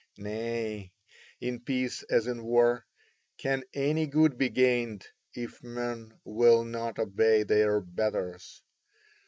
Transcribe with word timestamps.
Nay, 0.17 0.93
in 1.41 1.59
peace 1.59 2.01
as 2.09 2.25
in 2.25 2.43
war, 2.43 2.87
can 3.37 3.63
any 3.71 4.07
good 4.07 4.35
be 4.35 4.49
gained 4.49 5.05
if 5.35 5.61
men 5.61 6.19
will 6.23 6.63
not 6.63 6.97
obey 6.97 7.43
their 7.43 7.79
betters? 7.79 8.63